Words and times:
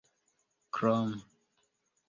krom 0.75 1.11